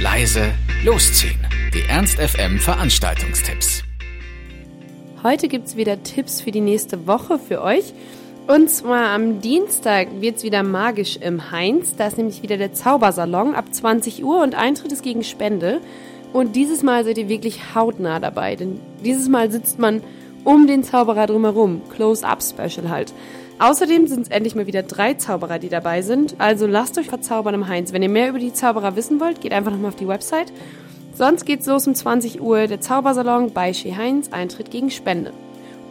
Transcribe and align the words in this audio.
leise, 0.00 0.52
losziehen. 0.84 1.40
Die 1.74 1.82
Ernst 1.88 2.18
FM 2.20 2.60
Veranstaltungstipps. 2.60 3.82
Heute 5.24 5.48
gibt's 5.48 5.76
wieder 5.76 6.04
Tipps 6.04 6.40
für 6.40 6.52
die 6.52 6.60
nächste 6.60 7.08
Woche 7.08 7.38
für 7.40 7.62
euch. 7.62 7.94
Und 8.46 8.70
zwar 8.70 9.10
am 9.10 9.40
Dienstag 9.40 10.08
wird's 10.20 10.44
wieder 10.44 10.62
magisch 10.62 11.16
im 11.16 11.50
Heinz. 11.50 11.96
Da 11.96 12.06
ist 12.06 12.16
nämlich 12.16 12.42
wieder 12.42 12.56
der 12.56 12.72
Zaubersalon 12.72 13.56
ab 13.56 13.74
20 13.74 14.22
Uhr 14.22 14.40
und 14.40 14.54
Eintritt 14.54 14.92
ist 14.92 15.02
gegen 15.02 15.24
Spende. 15.24 15.80
Und 16.32 16.54
dieses 16.54 16.84
Mal 16.84 17.04
seid 17.04 17.18
ihr 17.18 17.28
wirklich 17.28 17.74
hautnah 17.74 18.20
dabei, 18.20 18.54
denn 18.54 18.78
dieses 19.04 19.28
Mal 19.28 19.50
sitzt 19.50 19.80
man 19.80 20.02
um 20.48 20.66
den 20.66 20.82
Zauberer 20.82 21.26
drumherum. 21.26 21.82
Close-Up-Special 21.90 22.88
halt. 22.88 23.12
Außerdem 23.58 24.06
sind 24.06 24.22
es 24.22 24.28
endlich 24.28 24.54
mal 24.54 24.66
wieder 24.66 24.82
drei 24.82 25.12
Zauberer, 25.12 25.58
die 25.58 25.68
dabei 25.68 26.00
sind. 26.00 26.36
Also 26.38 26.66
lasst 26.66 26.96
euch 26.96 27.08
verzaubern 27.08 27.52
im 27.54 27.68
Heinz. 27.68 27.92
Wenn 27.92 28.02
ihr 28.02 28.08
mehr 28.08 28.30
über 28.30 28.38
die 28.38 28.54
Zauberer 28.54 28.96
wissen 28.96 29.20
wollt, 29.20 29.42
geht 29.42 29.52
einfach 29.52 29.70
nochmal 29.70 29.90
auf 29.90 29.96
die 29.96 30.08
Website. 30.08 30.50
Sonst 31.12 31.44
geht's 31.44 31.66
los 31.66 31.86
um 31.86 31.94
20 31.94 32.40
Uhr, 32.40 32.66
der 32.66 32.80
Zaubersalon 32.80 33.52
bei 33.52 33.74
She 33.74 33.94
Heinz, 33.94 34.32
Eintritt 34.32 34.70
gegen 34.70 34.90
Spende. 34.90 35.34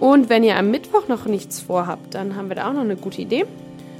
Und 0.00 0.30
wenn 0.30 0.42
ihr 0.42 0.56
am 0.56 0.70
Mittwoch 0.70 1.06
noch 1.06 1.26
nichts 1.26 1.60
vorhabt, 1.60 2.14
dann 2.14 2.34
haben 2.34 2.48
wir 2.48 2.56
da 2.56 2.70
auch 2.70 2.72
noch 2.72 2.80
eine 2.80 2.96
gute 2.96 3.20
Idee. 3.20 3.44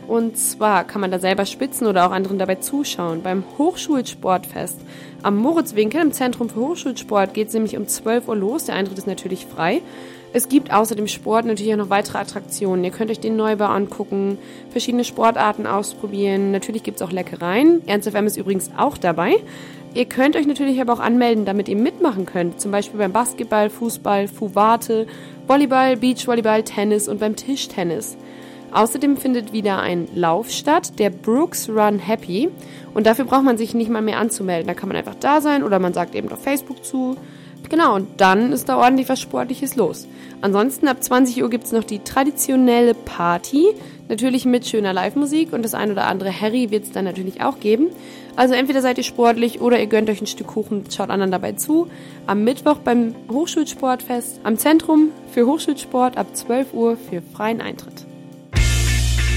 Und 0.07 0.39
zwar 0.39 0.85
kann 0.85 1.01
man 1.01 1.11
da 1.11 1.19
selber 1.19 1.47
spitzen 1.47 1.87
oder 1.87 2.07
auch 2.07 2.13
anderen 2.13 2.39
dabei 2.39 2.57
zuschauen. 2.57 3.23
Beim 3.23 3.45
Hochschulsportfest 3.59 4.81
am 5.23 5.39
Moritzwinkel 5.39 6.01
im 6.01 6.13
Zentrum 6.13 6.49
für 6.49 6.61
Hochschulsport 6.61 7.35
geht 7.35 7.49
es 7.49 7.55
nämlich 7.55 7.77
um 7.77 7.89
12 7.89 8.29
Uhr 8.29 8.37
los. 8.37 8.67
Der 8.67 8.77
Eintritt 8.77 8.99
ist 8.99 9.09
natürlich 9.09 9.47
frei. 9.47 9.83
Es 10.33 10.49
gibt 10.49 10.73
außer 10.73 10.95
dem 10.95 11.09
Sport 11.09 11.47
natürlich 11.47 11.73
auch 11.73 11.79
noch 11.79 11.91
weitere 11.91 12.19
Attraktionen. 12.19 12.85
Ihr 12.85 12.91
könnt 12.91 13.11
euch 13.11 13.21
den 13.21 13.37
Neubau 13.37 13.65
angucken, 13.65 14.39
verschiedene 14.71 15.03
Sportarten 15.03 15.67
ausprobieren. 15.67 16.53
Natürlich 16.53 16.83
gibt 16.83 16.97
es 16.97 17.03
auch 17.03 17.11
Leckereien. 17.11 17.83
Ernst 17.87 18.09
FM 18.09 18.27
ist 18.27 18.37
übrigens 18.37 18.71
auch 18.77 18.99
dabei. 18.99 19.37
Ihr 19.95 20.05
könnt 20.05 20.37
euch 20.37 20.47
natürlich 20.47 20.81
aber 20.81 20.93
auch 20.93 21.01
anmelden, 21.01 21.47
damit 21.47 21.69
ihr 21.69 21.77
mitmachen 21.77 22.27
könnt. 22.27 22.61
Zum 22.61 22.71
Beispiel 22.71 22.99
beim 22.99 23.13
Basketball, 23.13 23.71
Fußball, 23.71 24.29
Fuvate, 24.29 25.07
Volleyball, 25.47 25.97
Beachvolleyball, 25.97 26.63
Tennis 26.65 27.09
und 27.09 27.19
beim 27.19 27.35
Tischtennis. 27.35 28.17
Außerdem 28.73 29.17
findet 29.17 29.53
wieder 29.53 29.79
ein 29.81 30.09
Lauf 30.15 30.51
statt, 30.51 30.99
der 30.99 31.11
Brooks 31.11 31.69
Run 31.69 31.99
Happy. 31.99 32.49
Und 32.95 33.07
dafür 33.07 33.25
braucht 33.25 33.45
man 33.45 33.59
sich 33.59 33.75
nicht 33.75 33.91
mal 33.91 34.03
mehr 34.03 34.19
anzumelden. 34.19 34.67
Da 34.67 34.75
kann 34.75 34.89
man 34.89 34.97
einfach 34.97 35.15
da 35.15 35.41
sein 35.41 35.63
oder 35.63 35.79
man 35.79 35.95
sagt 35.95 36.15
eben 36.15 36.31
auf 36.31 36.43
Facebook 36.43 36.85
zu. 36.85 37.17
Genau, 37.69 37.97
und 37.97 38.21
dann 38.21 38.53
ist 38.53 38.69
da 38.69 38.77
ordentlich 38.77 39.09
was 39.09 39.21
Sportliches 39.21 39.77
los. 39.77 40.07
Ansonsten 40.41 40.89
ab 40.89 41.03
20 41.03 41.43
Uhr 41.43 41.51
gibt 41.51 41.65
es 41.65 41.73
noch 41.73 41.85
die 41.85 41.99
traditionelle 41.99 42.95
Party, 42.95 43.67
natürlich 44.09 44.45
mit 44.45 44.67
schöner 44.67 44.93
Live-Musik 44.93 45.53
und 45.53 45.65
das 45.65 45.75
ein 45.75 45.91
oder 45.91 46.07
andere 46.07 46.39
Harry 46.41 46.71
wird 46.71 46.85
es 46.85 46.93
dann 46.93 47.05
natürlich 47.05 47.43
auch 47.43 47.59
geben. 47.59 47.89
Also 48.37 48.55
entweder 48.55 48.83
seid 48.83 48.99
ihr 48.99 49.05
sportlich 49.05 49.61
oder 49.61 49.81
ihr 49.81 49.87
gönnt 49.87 50.11
euch 50.11 50.21
ein 50.21 50.27
Stück 50.27 50.49
Kuchen, 50.49 50.85
schaut 50.95 51.11
anderen 51.11 51.33
dabei 51.33 51.53
zu. 51.53 51.89
Am 52.27 52.45
Mittwoch 52.45 52.79
beim 52.79 53.15
Hochschulsportfest 53.33 54.41
am 54.45 54.59
Zentrum 54.59 55.11
für 55.33 55.47
Hochschulsport 55.47 56.17
ab 56.17 56.37
12 56.37 56.73
Uhr 56.75 56.97
für 56.97 57.23
freien 57.23 57.61
Eintritt. 57.61 58.06